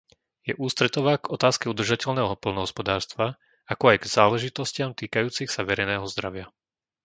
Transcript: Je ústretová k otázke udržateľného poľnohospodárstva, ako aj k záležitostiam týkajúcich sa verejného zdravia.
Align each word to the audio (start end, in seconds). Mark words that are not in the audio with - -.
Je 0.47 0.53
ústretová 0.67 1.13
k 1.21 1.29
otázke 1.37 1.65
udržateľného 1.73 2.33
poľnohospodárstva, 2.43 3.25
ako 3.73 3.83
aj 3.93 3.97
k 4.01 4.09
záležitostiam 4.17 4.91
týkajúcich 4.99 5.49
sa 5.53 5.61
verejného 5.69 6.05
zdravia. 6.13 6.45